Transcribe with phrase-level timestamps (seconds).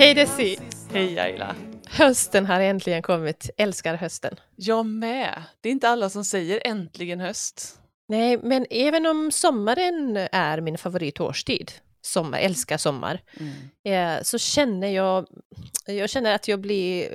[0.00, 0.58] Hej Desi!
[0.92, 1.56] Hej Ayla!
[1.88, 3.50] Hösten har äntligen kommit.
[3.56, 4.36] Älskar hösten.
[4.56, 5.42] Jag med.
[5.60, 7.78] Det är inte alla som säger äntligen höst.
[8.08, 11.72] Nej, men även om sommaren är min favoritårstid,
[12.02, 13.20] sommar, älskar sommar,
[13.84, 14.16] Mm.
[14.18, 15.26] eh, så känner jag,
[15.86, 17.08] jag känner att jag blir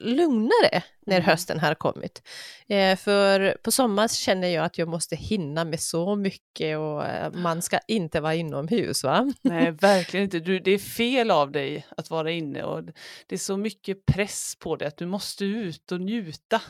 [0.00, 1.26] lugnare när Mm.
[1.26, 2.22] hösten har kommit.
[2.68, 7.32] Eh, för på sommar känner jag att jag måste hinna med så mycket och eh,
[7.32, 9.32] man ska inte vara inomhus va?
[9.42, 10.40] Nej, verkligen inte.
[10.40, 12.84] Du, det är fel av dig att vara inne och
[13.26, 16.62] det är så mycket press på dig att du måste ut och njuta.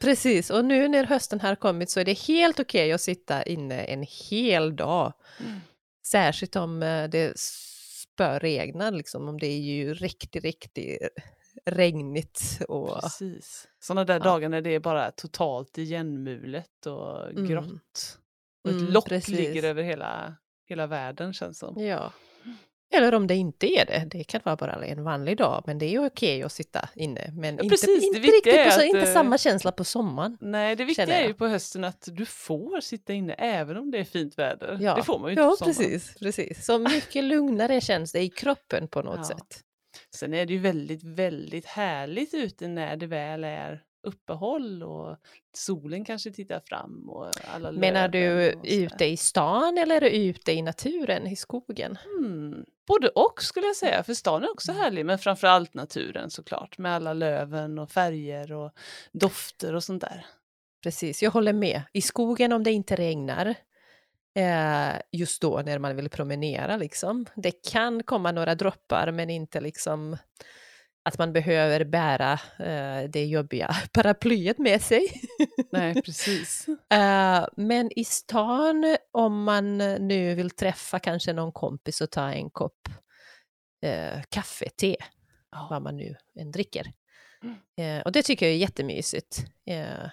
[0.00, 3.82] Precis, och nu när hösten har kommit så är det helt okej att sitta inne
[3.84, 5.12] en hel dag.
[5.40, 5.60] Mm.
[6.06, 10.98] Särskilt om eh, det spöregnar, liksom, om det är ju riktigt, riktigt
[11.64, 12.58] regnigt.
[12.68, 13.68] Och, Precis.
[13.80, 14.18] Sådana där Ja.
[14.24, 17.48] dagar när det är bara totalt igenmulet och Mm.
[17.48, 18.18] grått.
[18.64, 19.34] Och ett Mm, lock precis.
[19.38, 20.34] ligger över hela,
[20.68, 21.84] hela världen känns som.
[21.84, 22.12] ja.
[22.94, 25.86] Eller om det inte är det, det kan vara bara en vanlig dag, men det
[25.86, 27.32] är ju okej att sitta inne.
[27.36, 29.84] Men Ja, inte, precis, inte riktigt är på, så, att, inte eh, samma känsla på
[29.84, 30.38] sommaren.
[30.40, 33.98] Nej, det viktiga är ju på hösten att du får sitta inne även om det
[33.98, 34.78] är fint väder.
[34.80, 34.94] Ja.
[34.94, 35.74] Det får man ju inte Ja, på sommaren.
[35.76, 36.64] precis, precis.
[36.64, 39.24] Så mycket lugnare känns det i kroppen på något Ja.
[39.24, 39.60] sätt.
[40.14, 45.16] Sen är det ju väldigt, väldigt härligt ute när det väl är uppehåll och
[45.56, 51.26] solen kanske tittar fram och alla Menar du ute i stan eller ute i naturen,
[51.26, 51.98] i skogen?
[52.18, 52.64] Mm.
[52.86, 54.82] Både och skulle jag säga, för stan är också Mm.
[54.82, 58.72] härlig men framförallt naturen såklart med alla löven och färger och
[59.12, 60.26] dofter och sånt där.
[60.82, 61.82] Precis, jag håller med.
[61.92, 63.54] I skogen om det inte regnar,
[64.34, 67.26] eh, just då när man vill promenera liksom.
[67.34, 70.16] Det kan komma några droppar men inte liksom
[71.04, 75.08] att man behöver bära eh, det jobbiga paraplyet med sig.
[75.72, 76.66] Nej, precis.
[76.90, 82.50] Eh, men i stan, om man nu vill träffa kanske någon kompis och ta en
[82.50, 82.88] kopp
[83.84, 84.96] eh, kaffe, te,
[85.54, 85.66] Ja.
[85.70, 86.92] vad man nu än dricker.
[87.42, 87.56] Mm.
[87.98, 89.44] Eh, och det tycker jag är jättemysigt.
[89.66, 90.10] Eh,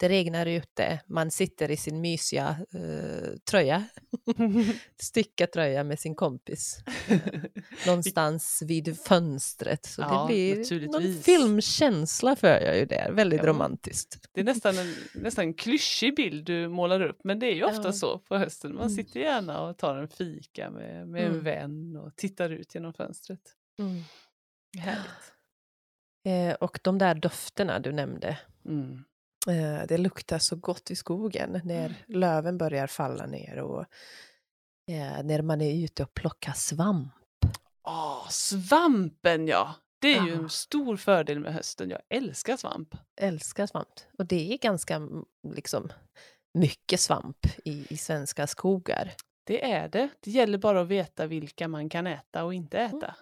[0.00, 3.84] det regnar ute, man sitter i sin mysiga eh, tröja,
[5.00, 6.78] stickartröja med sin kompis.
[7.86, 9.84] Någonstans vid fönstret.
[9.86, 13.46] Så Ja, det blir någon filmkänsla för jag ju där, väldigt Ja.
[13.46, 14.28] romantiskt.
[14.32, 17.64] Det är nästan en, nästan en klyschig bild du målar upp men det är ju
[17.64, 17.92] ofta Ja.
[17.92, 18.74] så på hösten.
[18.74, 18.94] Man Mm.
[18.96, 21.44] sitter gärna och tar en fika med, med en Mm.
[21.44, 23.40] vän och tittar ut genom fönstret.
[24.78, 25.32] Härligt.
[26.24, 29.04] Eh, och de där dofterna du nämnde, Mm.
[29.48, 33.80] Eh, det luktar så gott i skogen när löven börjar falla ner och
[34.90, 37.12] eh, när man är ute och plockar svamp.
[37.82, 39.74] Åh, svampen ja!
[40.00, 40.36] Det är ju Ja.
[40.36, 41.90] en stor fördel med hösten.
[41.90, 42.94] Jag älskar svamp.
[43.20, 43.88] Älskar svamp.
[44.18, 45.24] Och det är ganska mm,
[45.54, 45.92] liksom,
[46.54, 49.12] mycket svamp i, i svenska skogar.
[49.44, 50.08] Det är det.
[50.20, 52.96] Det gäller bara att veta vilka man kan äta och inte Mm.
[52.98, 53.14] äta.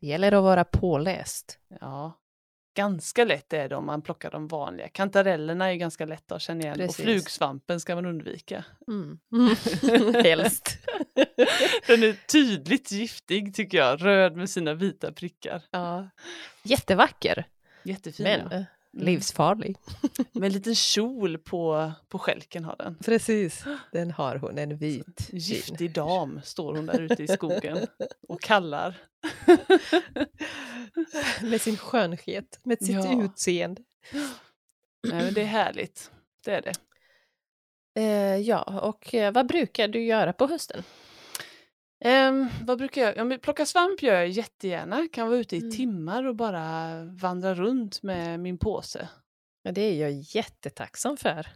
[0.00, 1.58] Det gäller att vara påläst.
[1.80, 2.12] Ja,
[2.74, 4.88] ganska lätt är det om man plockar de vanliga.
[4.88, 6.98] Kantarellerna är ganska lätta att känna igen Precis.
[6.98, 8.64] och flugsvampen ska man undvika.
[8.88, 9.18] Mm.
[10.24, 10.78] Helst.
[11.86, 15.62] Den är tydligt giftig tycker jag, röd med sina vita prickar.
[15.70, 16.08] ja.
[16.62, 17.44] Jättevacker,
[17.82, 18.24] Jättefin.
[18.24, 18.64] men ja.
[18.94, 19.06] Mm.
[19.06, 19.76] livsfarlig.
[20.32, 22.96] Med en liten kjol på, på skälken har den.
[23.04, 25.28] Precis, den har hon, en vit.
[25.32, 27.86] Giftig dam står hon där ute i skogen
[28.28, 28.98] och kallar.
[31.42, 33.22] Med sin skönhet, med sitt Ja.
[33.24, 33.82] utseende.
[35.08, 36.10] Nej, men det är härligt.
[36.44, 36.72] Det är det.
[38.00, 40.82] Eh, ja, och eh, vad brukar du göra på hösten?
[42.04, 43.32] Ehm, vad brukar jag?
[43.32, 45.08] Ja, plocka svamp gör jag jättegärna.
[45.12, 45.70] Kan vara ute i Mm.
[45.70, 49.08] timmar och bara vandra runt med min påse.
[49.62, 51.46] Ja, det är jag jättetacksam för.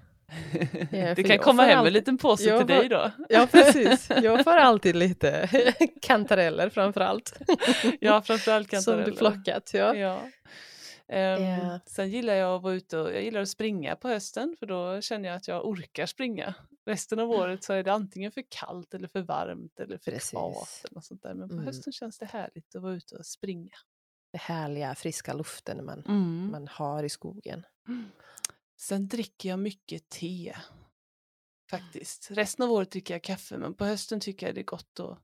[0.90, 3.10] det för kan jag komma hem en alltid- liten påse till får- dig då.
[3.28, 4.08] Ja, precis.
[4.22, 5.48] Jag får alltid lite
[6.02, 7.38] kantareller framför allt.
[8.00, 9.04] Ja, framförallt Som kantareller.
[9.10, 9.94] du plockat, ja.
[9.94, 10.20] Ja.
[11.08, 11.80] Ehm, Ja.
[11.86, 15.00] Sen gillar jag att vara ute och jag gillar att springa på hösten för då
[15.00, 16.54] känner jag att jag orkar springa.
[16.86, 20.30] Resten av året så är det antingen för kallt eller för varmt eller för Precis.
[20.30, 21.34] kvavt eller sånt där.
[21.34, 21.66] Men på Mm.
[21.66, 23.76] hösten känns det härligt att vara ute och springa.
[24.32, 26.50] Det härliga friska luften man, Mm.
[26.50, 27.64] man har i skogen.
[28.80, 30.54] Sen dricker jag mycket te.
[31.70, 32.28] Faktiskt.
[32.30, 35.18] Resten av året dricker jag kaffe men på hösten tycker jag det är gott att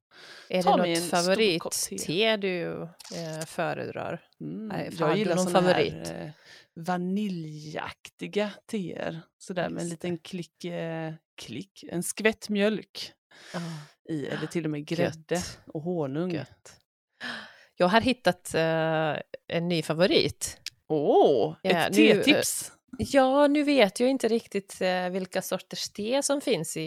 [0.48, 2.36] Är Ta mig en något stor kopp favorit-te te.
[2.36, 2.82] du
[3.16, 4.24] eh, föredrar?
[4.40, 5.92] Mm, Nej, jag gillar någon såna favorit?
[5.92, 6.30] här eh,
[6.74, 9.20] vaniljaktiga teer.
[9.38, 13.12] Sådär med en Just liten klick, eh, klick, en skvätt mjölk
[13.54, 13.60] Ja,
[14.14, 15.60] i eller till och med grädde Gött.
[15.66, 16.30] och honung.
[16.34, 16.76] gött.
[17.76, 19.16] Jag har hittat eh,
[19.58, 20.58] en ny favorit.
[20.88, 22.72] Åh, Ja, ett eh, tetips!
[22.98, 26.80] Ja, nu vet jag inte riktigt eh, vilka sorters te som finns i,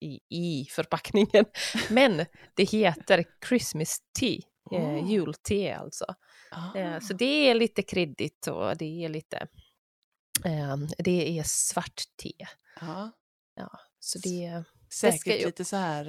[0.00, 1.44] i, i förpackningen.
[1.90, 4.40] Men det heter Christmas tea.
[4.72, 5.10] Eh, Oh.
[5.10, 6.04] julte alltså.
[6.76, 7.00] Eh, Ah.
[7.00, 9.36] så det är lite kryddigt och det är lite...
[10.44, 12.32] Eh, det är svart te.
[13.56, 13.70] Ja.
[13.98, 14.64] Så det...
[14.92, 16.04] Säkert ju- lite så här,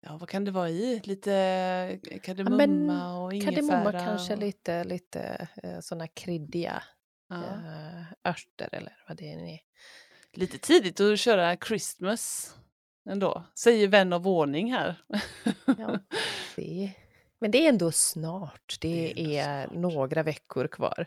[0.00, 1.00] ja vad kan det vara i?
[1.04, 3.54] Lite kardemumma men och ingefära?
[3.54, 5.48] Kardemumma kanske och, lite, lite
[5.82, 6.82] sådana kryddiga
[7.28, 7.42] ja.
[8.24, 9.58] Örter eller vad det är.
[10.32, 12.54] Lite tidigt att köra Christmas
[13.10, 15.02] ändå, säger vän av ordning här.
[15.78, 15.98] Ja.
[16.56, 16.92] Det,
[17.40, 18.76] men det är ändå snart.
[18.80, 19.76] Det, Det är är snart.
[19.78, 21.06] några veckor kvar.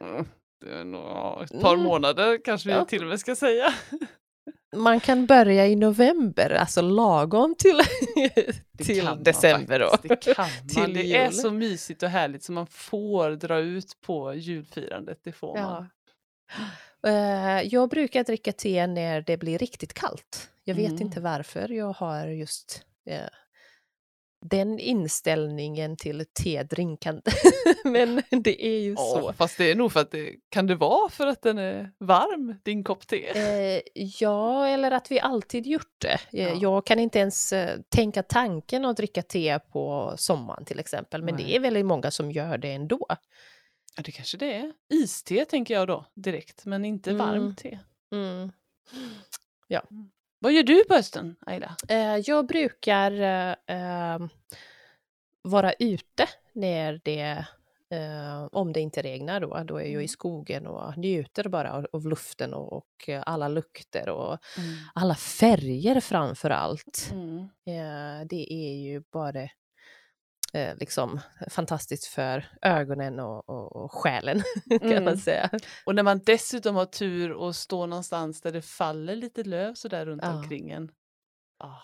[0.00, 0.26] Mm,
[0.60, 1.86] det är nog ja, ett par Mm.
[1.86, 2.84] månader kanske vi Ja.
[2.84, 3.74] till och med ska säga.
[4.76, 7.80] Man kan börja i november, alltså lagom till,
[8.78, 9.78] till man december.
[9.80, 9.96] Då.
[10.02, 10.34] Det kan
[10.76, 10.86] man.
[10.86, 15.20] Till Det är så mysigt och härligt så man får dra ut på julfirandet.
[15.24, 15.62] Det får man.
[15.62, 15.78] Ja.
[15.78, 15.84] Eh,
[17.64, 20.50] Jag brukar dricka te när det blir riktigt kallt.
[20.64, 21.02] Jag vet Mm.
[21.02, 23.20] inte varför jag har just eh,
[24.50, 27.22] den inställningen till tedrinkande.
[27.84, 29.32] Men det är ju Ja, så.
[29.32, 32.54] fast det är nog för att det kan det vara för att den är varm,
[32.64, 33.28] din kopp te?
[33.38, 36.18] Eh, ja, eller att vi alltid gjort det.
[36.32, 36.54] Eh, Ja.
[36.60, 41.36] Jag kan inte ens eh, tänka tanken att dricka te på sommaren till exempel, men
[41.36, 41.56] det Nej.
[41.56, 43.06] är väldigt många som gör det ändå.
[43.98, 44.72] Ja, det kanske det är.
[44.88, 47.26] Iste tänker jag då direkt, men inte Mm.
[47.26, 47.78] varmt te.
[48.12, 48.52] Mm.
[50.38, 51.76] Vad gör du på hösten, Aida?
[51.88, 54.18] Eh, jag brukar eh, eh,
[55.42, 57.44] vara ute när det,
[57.90, 60.08] eh, om det inte regnar då, då är jag i Mm.
[60.08, 64.74] skogen och njuter bara av, av luften och, och alla lukter och Mm.
[64.94, 67.08] alla färger framför allt.
[67.12, 67.38] Mm.
[67.66, 69.48] Eh, det är ju bara
[70.52, 75.04] eh, liksom fantastiskt för ögonen och, och, och själen kan Mm.
[75.04, 75.50] man säga.
[75.86, 79.88] Och när man dessutom har tur och står någonstans där det faller lite löv så
[79.88, 80.34] där runt Ja.
[80.36, 80.90] omkring en.
[81.58, 81.74] Ah,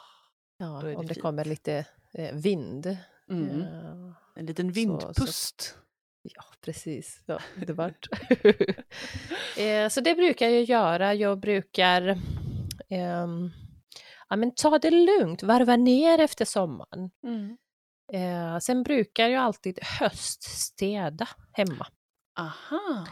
[0.59, 1.23] Ja, det om det fint.
[1.23, 1.85] kommer lite
[2.15, 2.97] eh, vind.
[3.31, 3.61] mm.
[3.63, 5.79] Eh, En liten så- vindpust.
[6.23, 7.23] Ja, precis.
[7.27, 8.09] Ja, det vart.
[9.59, 11.15] eh, så det brukar jag göra.
[11.15, 12.19] Jag brukar
[12.89, 13.51] ehm,
[14.29, 17.11] ja, men ta det lugnt, varva ner efter sommaren.
[17.27, 17.57] Mm.
[18.13, 21.87] Eh, sen brukar jag alltid höststäda hemma.
[22.39, 23.07] Aha.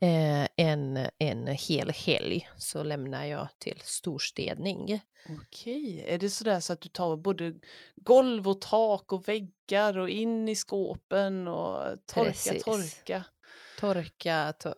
[0.00, 5.00] Eh, en, en hel helg så lämnar jag till storstädning.
[5.28, 7.54] Okej, är det sådär så att du tar både
[7.96, 12.64] golv och tak och väggar och in i skåpen och torka, Precis.
[12.64, 13.24] torka?
[13.82, 14.72] Torka, to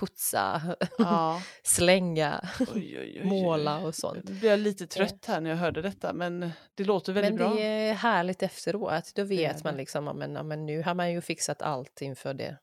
[0.00, 1.42] putsa, Ja.
[1.62, 4.24] slänga, Oj, oj, oj, måla och sånt.
[4.24, 7.38] Nu blir jag lite trött här när jag hörde detta men det låter väldigt Men
[7.50, 7.54] bra.
[7.54, 9.12] det är härligt efteråt.
[9.14, 12.34] Då är vet man liksom, men, ja, men nu har man ju fixat allt inför
[12.34, 12.58] det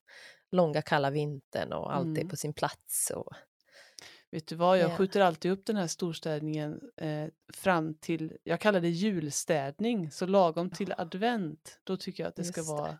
[0.52, 2.28] långa kalla vintern och allt är Mm.
[2.28, 3.12] på sin plats.
[3.14, 3.32] Och,
[4.30, 4.96] Vet du vad, jag Ja.
[4.96, 10.70] skjuter alltid upp den här storstädningen eh, fram till, jag kallar det julstädning, så lagom
[10.70, 12.98] till advent, då tycker jag att det ska Just det.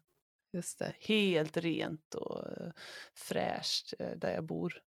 [0.56, 0.92] Just det.
[1.00, 2.70] helt rent och eh,
[3.14, 4.80] fräscht eh, där jag bor.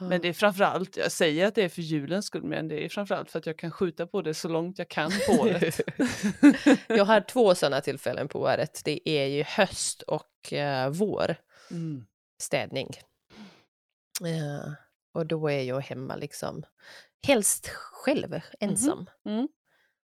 [0.00, 0.08] Ja.
[0.08, 2.88] Men det är framförallt, jag säger att det är för julens skull, men det är
[2.88, 5.80] framförallt för att jag kan skjuta på det så långt jag kan på året.
[6.88, 8.80] jag har två sådana tillfällen på året.
[8.84, 11.36] Det är ju höst och eh, vår
[11.70, 12.06] mm.
[12.42, 12.88] städning.
[14.24, 14.72] Eh,
[15.14, 16.64] och då är jag hemma liksom
[17.26, 19.06] helst själv, ensam.
[19.24, 19.48] Mm.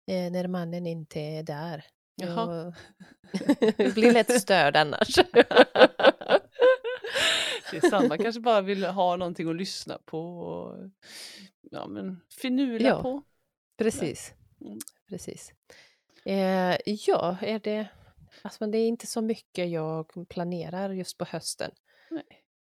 [0.08, 1.86] Eh, när mannen inte är där.
[2.20, 2.74] Jaha.
[3.78, 5.16] Jag blir lätt störd annars.
[7.72, 10.90] Det är samma, kanske bara vill ha någonting att lyssna på och
[11.72, 13.02] ja, men finula Ja.
[13.02, 13.24] på.
[13.78, 14.34] Precis.
[14.62, 14.80] Mm.
[15.10, 15.54] Precis.
[16.26, 17.88] Eh, ja, är det...
[18.42, 21.72] Alltså, det är inte så mycket jag planerar just på hösten.
[22.12, 22.24] Nej.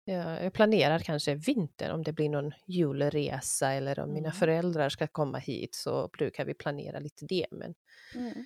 [0.06, 4.40] Jag, jag planerar kanske vintern om det blir någon julresa eller om mina Mm.
[4.40, 7.48] föräldrar ska komma hit så brukar vi planera lite det.
[7.52, 7.74] Men
[8.16, 8.46] Mm.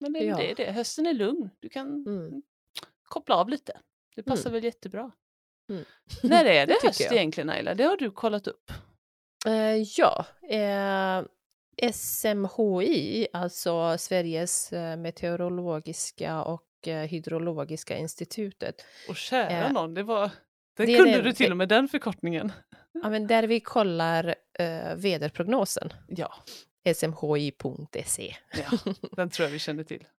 [0.00, 0.36] Men det, Ja.
[0.36, 1.50] det är det, hösten är lugn.
[1.60, 2.42] Du kan Mm.
[3.04, 3.78] koppla av lite.
[4.16, 5.10] Det passar väl jättebra.
[5.70, 5.84] Mm.
[6.22, 7.12] När är det Det höst jag.
[7.12, 7.74] egentligen Ayla?
[7.74, 8.70] Det har du kollat upp.
[9.46, 11.22] Eh, ja, eh,
[11.92, 16.64] SMHI, alltså Sveriges eh, meteorologiska och
[17.08, 20.30] hydrologiska institutet, Och kära Eh, någon, det var...
[20.76, 22.52] Den det är kunde det- du till och med den förkortningen.
[23.02, 24.34] ja, men där vi kollar
[24.96, 26.34] väderprognosen, Ja,
[26.94, 28.36] smhi.se.
[28.52, 30.04] ja, den tror jag vi känner till.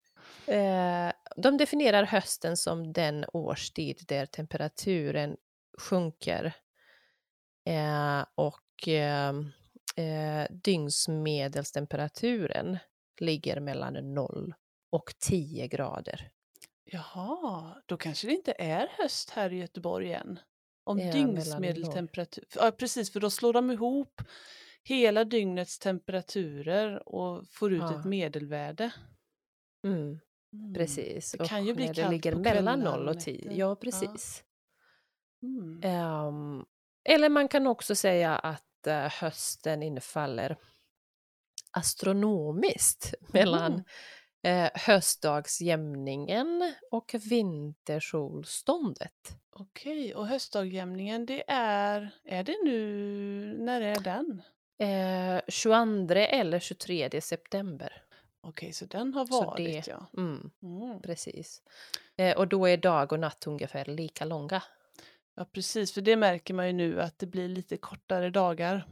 [0.48, 5.38] Eh, de definierar hösten som den årstid där temperaturen
[5.78, 6.54] sjunker
[7.66, 9.34] eh, och eh,
[10.50, 12.78] dygnsmedelstemperaturen
[13.20, 14.54] ligger mellan 0
[14.90, 16.30] och 10 grader.
[16.84, 20.40] Jaha, då kanske det inte är höst här i Göteborg än.
[20.84, 22.46] Om Ja, dygnsmedeltemperatur.
[22.56, 24.22] Ja, precis, för då slår de ihop
[24.84, 28.00] hela dygnets temperaturer och får ut Ja.
[28.00, 28.92] ett medelvärde.
[29.88, 30.20] Mm.
[30.54, 30.74] Mm.
[30.74, 31.32] Precis.
[31.32, 33.22] Det kan ju och bli när det kallt ligger på mellan kvällar 0 och och
[33.22, 33.38] 10.
[33.38, 33.50] nätter.
[33.52, 33.76] Ja, Ja.
[33.76, 34.44] precis.
[35.44, 35.82] Mm.
[35.84, 36.66] Ehm,
[37.04, 40.58] eller man kan också säga att eh, hösten infaller
[41.72, 43.84] astronomiskt mellan
[44.44, 49.36] eh, höstdagsjämningen och vintersolståndet.
[49.52, 54.42] Okej, och höstdagjämningen det är, är det nu, när är den?
[54.80, 58.04] Eh, 22 eller 23 september.
[58.48, 60.06] Okej, så den har varit det- ja.
[60.18, 61.02] Mm, Mm.
[61.02, 61.62] precis.
[62.18, 64.64] Eh, och då är dag och natt ungefär lika långa.
[65.36, 68.88] Ja, precis, för det märker man ju nu att det blir lite kortare dagar.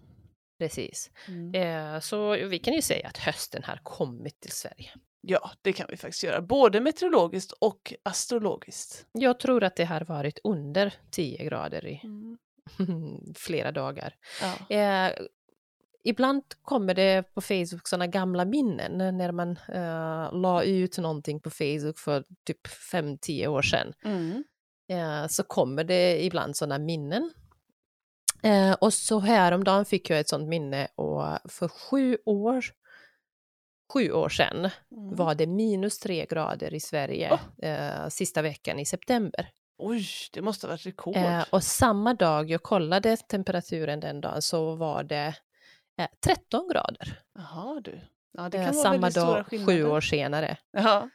[0.60, 1.12] Precis.
[1.28, 1.56] Mm.
[1.96, 4.92] Eh, så vi kan ju säga att hösten har kommit till Sverige.
[5.22, 9.06] Ja, det kan vi faktiskt göra, både meteorologiskt och astrologiskt.
[9.12, 12.38] Jag tror att det har varit under 10 grader i Mm.
[13.36, 14.16] flera dagar.
[14.42, 14.76] Ja.
[14.76, 15.14] Eh,
[16.10, 21.50] ibland kommer det på Facebook sådana gamla minnen när man eh, la ut någonting på
[21.50, 23.94] Facebook för typ 5-10 år sedan.
[24.04, 24.44] Mm.
[24.92, 27.32] Eh, så kommer det ibland sådana minnen.
[28.44, 32.66] Eh, och så häromdagen fick jag ett sådant minne och för sju år,
[33.94, 35.16] sju år sedan Mm.
[35.16, 39.50] var det minus tre grader i Sverige eh, sista veckan i september.
[39.78, 41.16] Oj, det måste ha varit rekord.
[41.16, 45.36] Eh, och samma dag jag kollade temperaturen den dagen så var det
[45.98, 47.20] eh, 13 grader.
[47.36, 48.00] Jaha du.
[48.38, 50.58] Ja, det Eh, kan vara samma dag sju år senare.
[50.72, 51.10] Ja.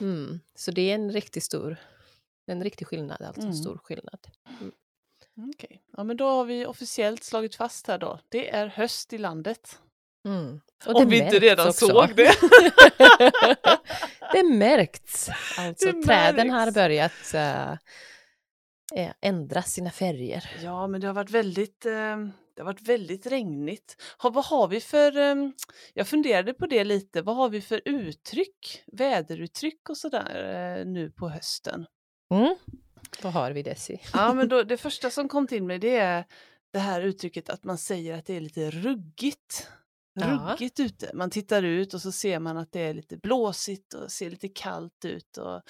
[0.00, 0.40] Mm.
[0.54, 1.76] Så det är en riktigt stor,
[2.46, 3.56] en riktig skillnad, alltså en Mm.
[3.62, 4.20] stor skillnad.
[5.54, 8.18] Okej, ja men då har vi officiellt slagit fast här då.
[8.28, 9.78] Det är höst i landet.
[10.28, 10.60] Mm.
[10.86, 11.86] Om vi inte redan också.
[11.86, 12.32] såg det.
[14.32, 15.28] det märks.
[15.58, 16.74] Alltså Det träden har märks.
[16.74, 17.72] börjat eh,
[18.94, 20.50] eh, ändra sina färger.
[20.62, 22.16] Ja, men det har varit väldigt, eh,
[22.54, 24.02] det har varit väldigt regnigt.
[24.18, 25.34] Ha, vad har vi för, eh,
[25.94, 31.10] jag funderade på det lite, vad har vi för uttryck, väderuttryck och sådär eh, nu
[31.10, 31.86] på hösten?
[32.34, 32.56] Mm.
[33.22, 34.00] Vad har vi Desi?
[34.12, 36.24] Ja, men då, det första som kom till mig det är
[36.72, 39.68] det här uttrycket att man säger att det är lite ruggigt.
[40.14, 40.26] Ja.
[40.26, 41.10] Ruggigt ute.
[41.14, 44.48] Man tittar ut och så ser man att det är lite blåsigt och ser lite
[44.48, 45.36] kallt ut.
[45.36, 45.62] Och,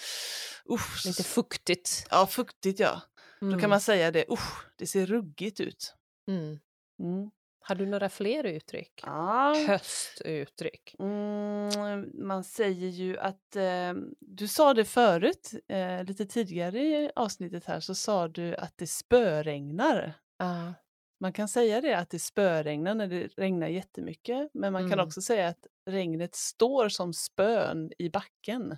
[0.71, 2.07] usch, Lite fuktigt.
[2.11, 3.03] Ja, fuktigt ja.
[3.41, 3.61] Då Mm.
[3.61, 5.95] kan man säga det, usch, det ser ruggigt ut.
[6.29, 6.59] Mm.
[6.99, 7.31] Mm.
[7.65, 9.01] Har du några fler uttryck?
[9.07, 9.55] Ja.
[9.67, 10.95] Höstuttryck.
[10.99, 17.65] Mm, man säger ju att, eh, du sa det förut, eh, lite tidigare i avsnittet
[17.65, 20.15] här, så sa du att det spöregnar.
[20.39, 20.75] Ja.
[21.21, 25.07] Man kan säga det att det spöregnar när det regnar jättemycket, men man kan Mm.
[25.07, 28.77] också säga att regnet står som spön i backen.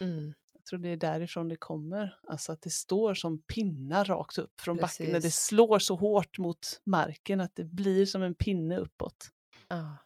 [0.00, 0.34] Mm.
[0.64, 4.60] Jag tror det är därifrån det kommer, alltså att det står som pinnar rakt upp
[4.60, 5.44] från backen när det Precis.
[5.44, 9.28] slår så hårt mot marken att det blir som en pinne uppåt.
[9.68, 9.96] Ja.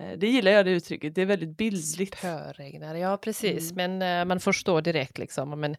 [0.00, 2.18] Eh, Det gillar jag det uttrycket, det är väldigt bildligt.
[2.18, 3.72] Spöregnar, ja precis.
[3.72, 3.98] Mm.
[3.98, 5.60] Men eh, man förstår direkt liksom.
[5.60, 5.76] Men,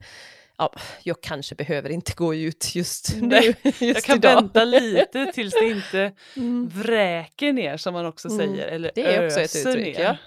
[0.58, 3.28] ja, jag kanske behöver inte gå ut just nu.
[3.28, 4.36] Nej, just Jag kan idag.
[4.42, 6.68] vänta lite tills det inte Mm.
[6.70, 10.04] vräker ner som man också Mm, säger, eller det är också ett uttryck, ner.
[10.04, 10.18] ja.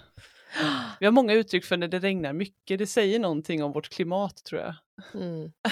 [1.00, 4.44] Vi har många uttryck för när det regnar mycket, det säger någonting om vårt klimat
[4.44, 4.74] tror jag.
[5.14, 5.52] Mm.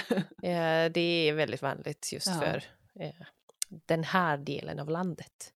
[0.43, 2.33] Eh, det är väldigt vanligt just Ja.
[2.41, 2.65] för
[3.01, 3.27] eh,
[3.69, 5.53] den här delen av landet.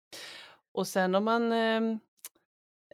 [0.72, 1.80] Och sen om man eh,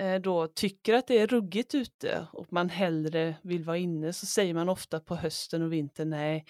[0.00, 4.26] eh, då tycker att det är ruggigt ute och man hellre vill vara inne så
[4.26, 6.44] säger man ofta på hösten och vintern nej,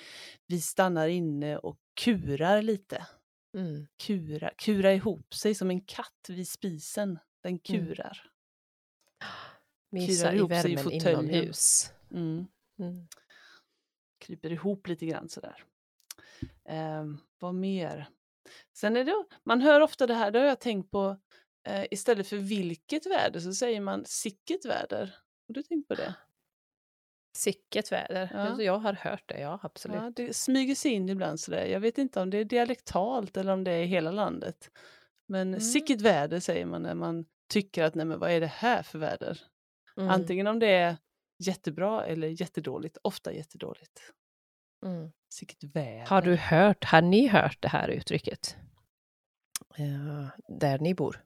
[0.46, 3.06] vi stannar inne och kurar lite.
[3.56, 3.86] Mm.
[3.96, 7.18] Kura, kura ihop sig som en katt vid spisen.
[7.42, 7.60] Den Mm.
[9.90, 11.30] Mysa i i värmen fåtöljen.
[11.30, 11.92] inomhus.
[12.10, 12.46] Mm.
[12.78, 13.08] Mm.
[14.18, 15.64] kryper ihop lite grann sådär.
[16.68, 17.04] Eh,
[17.38, 18.08] vad mer?
[18.72, 21.16] Sen är det, man hör ofta det här, det har jag tänkt på,
[21.68, 25.14] eh, istället för vilket väder så säger man sicket väder.
[25.48, 26.14] Har du tänkt på det?
[27.36, 28.30] Sicket väder.
[28.32, 28.38] Ja.
[28.38, 29.96] Alltså, jag har hört det, ja absolut.
[29.96, 31.66] Ja, det smyger sig in ibland sådär.
[31.66, 34.70] Jag vet inte om det är dialektalt eller om det är i hela landet.
[35.28, 35.60] Men Mm.
[35.60, 38.98] sicket väder säger man när man tycker att nej men vad är det här för
[38.98, 39.40] väder?
[39.96, 40.10] Mm.
[40.10, 40.96] Antingen om det är
[41.38, 44.12] jättebra eller jättedåligt, ofta jättedåligt.
[44.86, 45.12] Mm.
[46.08, 48.56] Har du hört, har ni hört det här uttrycket?
[49.78, 51.24] Eh, där ni bor?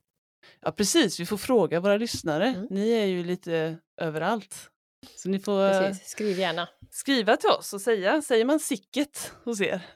[0.61, 2.47] Ja precis, vi får fråga våra lyssnare.
[2.47, 2.67] Mm.
[2.71, 4.71] Ni är ju lite överallt.
[5.17, 6.69] Så ni får Precis, skriv gärna.
[6.91, 9.87] skriva till oss och säga, säger man sicket hos er?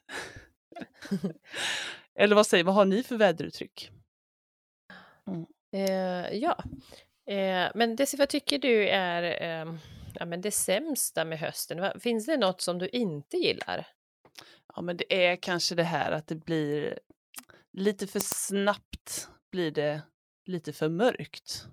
[2.18, 3.90] Eller vad säger vad har ni för väderuttryck?
[5.72, 6.64] Eh, ja,
[7.26, 9.74] eh, men Desi, vad tycker du är eh,
[10.14, 12.00] ja, men det sämsta med hösten?
[12.00, 13.86] Finns det något som du inte gillar?
[14.76, 16.98] Ja men det är kanske det här att det blir
[17.72, 20.02] lite för snabbt blir det
[20.46, 21.66] lite för mörkt.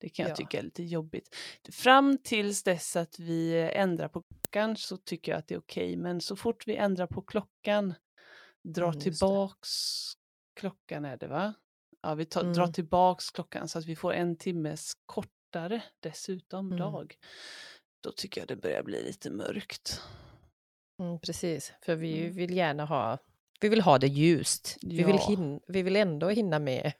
[0.00, 0.36] Det kan jag Ja.
[0.36, 1.36] tycka är lite jobbigt.
[1.72, 5.96] Fram tills dess att vi ändrar på klockan så tycker jag att det är okej.
[5.96, 7.94] Men så fort vi ändrar på klockan,
[8.62, 9.68] drar Mm, tillbaks
[10.60, 11.54] klockan är det va?
[12.02, 12.72] Ja, vi tar, drar Mm.
[12.72, 16.78] tillbaks klockan så att vi får en timmes kortare dessutom Mm.
[16.78, 17.14] dag.
[18.02, 20.02] Då tycker jag det börjar bli lite mörkt.
[21.02, 22.32] Mm, precis, för vi Mm.
[22.36, 23.18] vill gärna ha,
[23.60, 24.76] vi vill ha det ljust.
[24.82, 25.26] Vi, vill Ja.
[25.28, 26.92] hin, vi vill ändå hinna med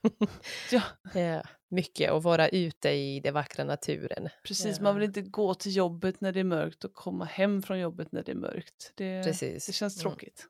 [0.71, 0.83] Ja,
[1.15, 4.29] eh, mycket och vara ute i den vackra naturen.
[4.45, 4.81] precis.
[4.81, 5.07] Man vill Ja.
[5.07, 8.33] inte gå till jobbet när det är mörkt och komma hem från jobbet när det
[8.33, 8.93] är mörkt.
[8.95, 9.67] Det, Precis.
[9.67, 10.03] det känns Mm.
[10.13, 10.47] tråkigt.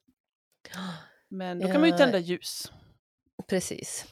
[1.28, 1.98] Men då kan man ju Ja.
[1.98, 2.72] tända ljus.
[3.48, 4.06] Precis.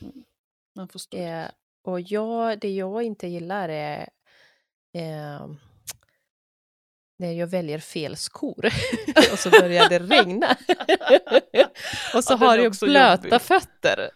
[0.78, 1.47] Man får stå Eh,
[1.85, 4.00] och jag, det jag inte gillar är
[4.94, 5.47] eh,
[7.18, 8.66] när jag väljer fel skor
[9.32, 10.47] och så börjar det regna.
[12.14, 13.40] och så Ja, har jag blöta jobbig.
[13.42, 14.11] fötter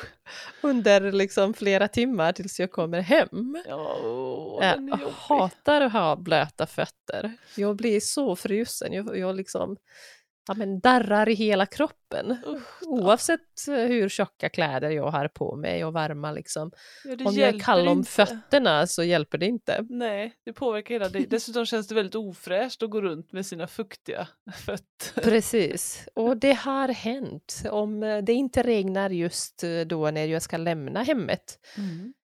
[0.62, 3.62] under liksom flera timmar tills jag kommer hem.
[3.68, 5.04] Ja, åh, Jag jobbig.
[5.14, 7.32] hatar att ha blöta fötter.
[7.56, 8.92] Jag blir så frusen.
[8.92, 9.76] Jag, jag liksom
[10.48, 12.36] ja, men darrar i hela kroppen.
[12.46, 12.82] Usch.
[12.86, 16.70] Oavsett eh, hur tjocka kläder jag har på mig och varma liksom.
[17.04, 18.10] Ja, Om jag är kall om inte.
[18.10, 19.86] fötterna så hjälper det inte.
[19.88, 21.26] Nej, det påverkar hela dig.
[21.30, 24.28] Dessutom känns det väldigt ofräscht att gå runt med sina fuktiga
[24.66, 25.22] fötter.
[25.22, 27.62] Precis, och det har hänt.
[27.70, 31.58] Om eh, det inte regnar just eh, då när jag ska lämna hemmet,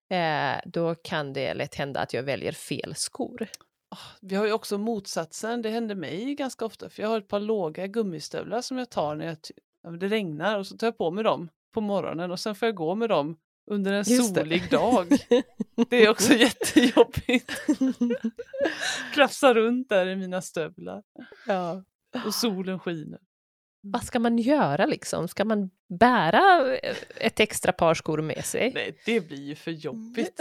[0.09, 3.47] eh, då kan det lätt hända att jag väljer fel skor.
[3.91, 7.27] Ah, Vi har ju också motsatsen, det händer mig ganska ofta för jag har ett
[7.27, 9.37] par låga gummistövlar som jag tar när jag
[9.99, 12.75] det regnar och så tar jag på mig dem på morgonen och sen får jag
[12.75, 13.37] gå med dem
[13.71, 14.41] under en Just det.
[14.41, 15.07] solig dag.
[15.89, 17.51] Det är också jättejobbigt.
[19.13, 21.03] Krafsa runt där i mina stövlar
[21.47, 21.83] ja.
[22.25, 23.19] och solen skiner.
[23.83, 25.27] Vad ska man göra liksom?
[25.27, 25.69] Ska man
[25.99, 28.71] bära eh, ett extra par skor med sig?
[28.73, 30.39] Nej, det blir ju för jobbigt.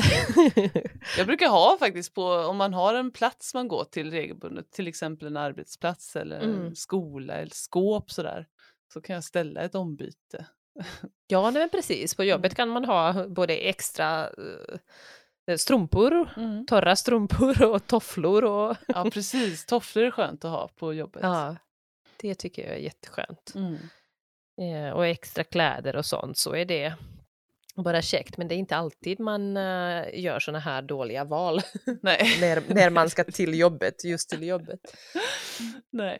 [1.19, 4.89] Jag brukar ha faktiskt på, om man har en plats man går till regelbundet, till
[4.89, 6.75] exempel en arbetsplats eller en Mm.
[6.75, 8.47] skola eller skåp sådär,
[8.93, 10.47] så kan jag ställa ett ombyte.
[11.27, 12.15] ja, nej, men precis.
[12.15, 14.29] På jobbet kan man ha både extra
[15.47, 16.31] eh, strumpor,
[16.67, 18.45] torra strumpor och tofflor.
[18.45, 19.67] Och, Ja, precis.
[19.67, 21.23] Tofflor är skönt att ha på jobbet.
[21.23, 21.57] ja,
[22.21, 23.53] det tycker jag är jätteskönt.
[23.55, 23.77] Mm.
[24.61, 26.95] eh, och extra kläder och sånt så är det
[27.77, 28.37] bara käckt.
[28.37, 31.61] Men det är inte alltid man eh, gör såna här dåliga val
[32.03, 34.81] när, när man ska till jobbet, just till jobbet.
[35.91, 36.19] Nej.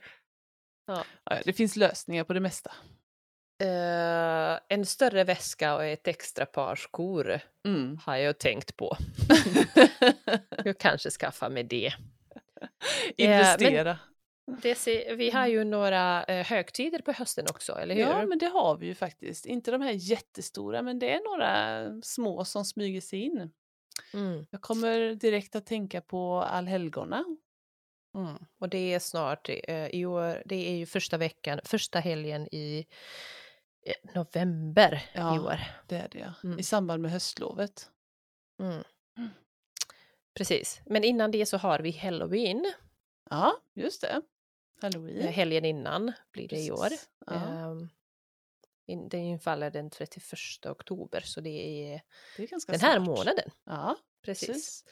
[0.87, 1.03] Ja.
[1.45, 2.71] Det finns lösningar på det mesta.
[3.63, 7.97] Eh, en större väska och ett extra par skor Mm.
[8.05, 8.97] har jag tänkt på.
[10.63, 11.93] Jag kanske skaffar mig det.
[13.17, 13.83] Investera.
[13.83, 13.99] det
[14.75, 18.01] ser, vi har ju några eh, högtider på hösten också, eller hur?
[18.01, 19.45] Ja, men det har vi ju faktiskt.
[19.45, 23.51] Inte de här jättestora, men det är några små som smyger sig in.
[24.13, 27.25] Mm, Jag kommer direkt att tänka på allhelgona.
[28.15, 28.35] mm.
[28.59, 32.85] Och det är snart, eh, i år, det är ju första veckan, första helgen i
[33.85, 35.35] eh, november Ja.
[35.35, 35.59] i år.
[35.87, 36.33] Det är det ja.
[36.43, 36.59] Mm.
[36.59, 37.89] I samband med höstlovet.
[38.59, 38.83] Mm.
[39.17, 39.29] Mm.
[40.37, 42.73] Precis, men innan det så har vi halloween,
[43.31, 44.07] Ja, just det.
[44.09, 44.19] eh,
[44.81, 45.27] Halloween.
[45.27, 46.87] helgen innan blir det i år.
[47.25, 47.75] Ja,
[48.85, 51.49] in- Det infaller den 31 oktober, så det
[51.93, 52.01] är
[52.37, 53.07] det är den här snart.
[53.07, 53.49] månaden.
[53.65, 54.47] Ja, Precis.
[54.47, 54.83] precis.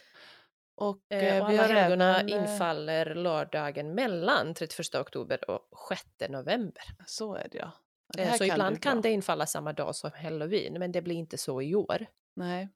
[0.75, 5.49] Och, Eh, eh, och vi alla har helgona även, eh, infaller lördagen mellan 31 oktober
[5.49, 6.83] och 6 november.
[7.05, 7.71] Så är det ja.
[8.13, 11.15] Det Eh, Så ibland bli kan det infalla samma dag som halloween, men det blir
[11.15, 12.05] inte så i år.
[12.35, 12.69] Nej.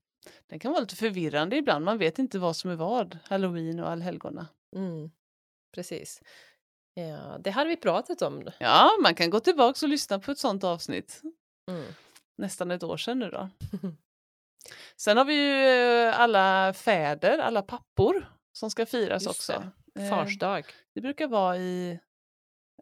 [0.47, 1.85] Den kan vara lite förvirrande ibland.
[1.85, 3.17] Man vet inte vad som är vad.
[3.25, 4.47] Halloween och allhelgona.
[4.75, 5.11] Mm.
[5.73, 6.21] Precis.
[6.93, 8.47] Ja, det har vi pratat om.
[8.59, 11.21] Ja, man kan gå tillbaka och lyssna på ett sånt avsnitt.
[11.71, 11.85] Mm.
[12.37, 13.49] Nästan ett år sedan nu då.
[14.97, 15.65] Sen har vi ju
[16.07, 18.25] eh, alla fäder, alla pappor
[18.57, 19.63] som ska firas Just också.
[19.99, 20.65] Eh, Fars dag.
[20.95, 21.99] Det brukar vara i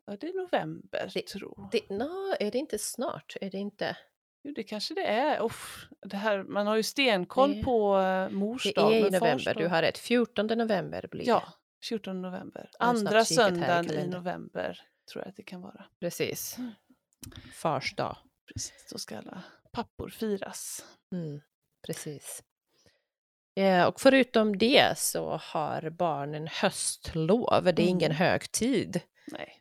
[0.06, 3.36] ja, det är november, Det- tror Det, no, är det inte snart?
[3.42, 3.98] Är det inte?
[4.44, 5.42] Jo, det kanske det är.
[5.44, 8.94] Uff, det här, man har ju stenkoll Det- på uh, mors Det dag.
[8.94, 9.98] är i november, du har rätt.
[9.98, 11.30] 14 november blir det.
[11.30, 11.44] Ja,
[11.84, 12.70] 14 november.
[12.80, 15.86] Andra i söndagen i november tror jag att det kan vara.
[16.00, 16.58] Precis.
[16.58, 16.72] Mm.
[17.54, 18.18] Fars dag.
[18.54, 20.86] Precis, då ska alla pappor firas.
[21.12, 21.42] Mm,
[21.88, 22.44] precis.
[23.56, 27.64] Eh, och förutom det så har barnen höstlov.
[27.64, 28.18] Det är ingen Mm.
[28.18, 29.02] högtid.
[29.32, 29.58] Nej,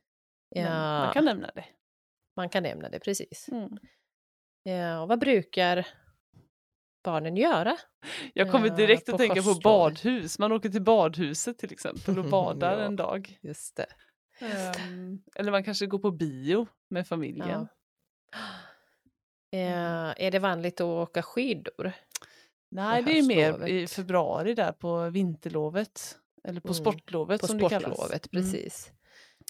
[0.48, 1.64] Ja, man kan nämna det.
[2.37, 3.48] man kan nämna det, precis.
[3.48, 3.78] Mm.
[4.62, 5.87] Ja, och vad brukar
[7.02, 7.76] barnen göra?
[8.34, 10.38] Jag kommer Ja, direkt på att tänka på badhus.
[10.38, 12.84] Man åker till badhuset till exempel och badar Ja.
[12.84, 13.38] en dag.
[13.42, 13.86] Just det.
[14.46, 17.48] Ehm, eller man kanske går på bio med familjen.
[18.32, 18.38] Ja.
[19.52, 21.92] Eh, är det vanligt att åka skidor?
[22.70, 26.18] Nej, det är mer i februari där på vinterlovet.
[26.44, 27.82] Eller på Mm, sportlovet På som det kallas.
[27.96, 28.92] sportlovet, Mm, precis.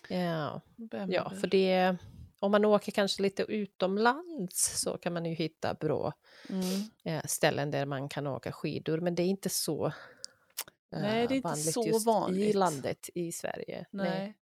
[0.08, 0.60] Ja,
[0.92, 1.96] man ja, väl- för det...
[2.42, 6.12] Om man åker kanske lite utomlands så kan man ju hitta bra
[6.48, 6.64] Mm.
[7.04, 9.92] eh, ställen där man kan åka skidor, men det är inte så eh,
[10.90, 12.54] Nej, det är inte vanligt så just i vanligt.
[12.54, 13.86] landet i Sverige.
[13.90, 14.34] Nej.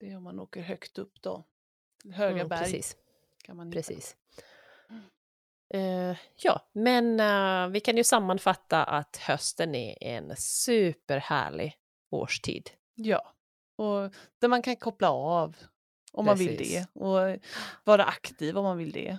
[0.00, 1.44] Det är om man åker högt upp då.
[2.12, 2.96] Höga Mm, berg Precis,
[3.44, 3.76] kan man hitta.
[3.78, 4.16] precis.
[5.74, 11.76] Eh, ja, men eh, vi kan ju sammanfatta att hösten är en superhärlig
[12.10, 12.70] årstid.
[12.94, 13.34] Ja,
[13.76, 15.56] och där man kan koppla av
[16.12, 17.38] om man vill det och
[17.84, 19.18] vara aktiv om man vill det.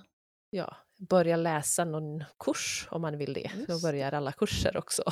[0.49, 3.51] Ja, börja läsa någon kurs om man vill det.
[3.67, 5.03] Då Just börjar alla kurser också.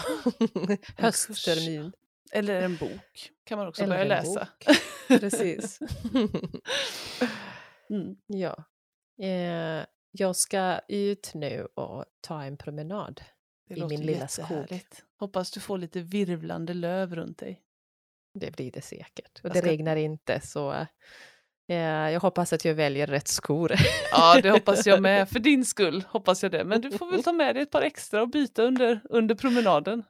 [0.98, 1.92] Hösttermin.
[2.32, 4.48] Eller en bok kan man också Eller börja läsa.
[5.08, 5.80] Precis.
[7.90, 8.16] Mm.
[8.28, 8.64] ja.
[9.26, 13.22] Eh, jag ska ut nu och ta en promenad.
[13.68, 14.82] Det I min lilla skog.
[15.20, 17.62] Hoppas du får lite virvlande löv runt dig.
[18.34, 19.40] Det blir det säkert.
[19.40, 20.86] Och Jag det ska- regnar inte så
[21.76, 23.74] jag hoppas att jag väljer rätt skor.
[24.12, 25.30] Ja, det hoppas jag med.
[25.30, 26.64] För din skull hoppas jag det.
[26.64, 30.04] Men du får väl ta med dig ett par extra och byta under, under promenaden.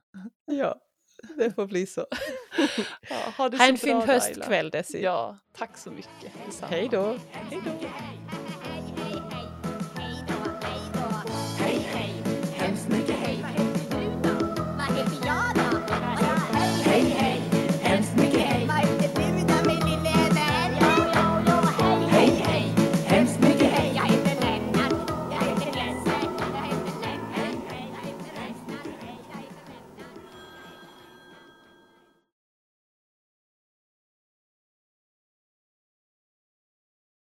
[0.46, 0.76] ja,
[1.38, 2.06] det får bli så.
[3.10, 4.14] Ja, ha det Ha så en fin bra, Laila.
[4.14, 5.04] höstkväll Desi.
[5.04, 6.32] Ja, tack så mycket.
[6.46, 6.72] Detsamma.
[6.72, 7.16] Hej då.
[7.32, 7.72] Hej då.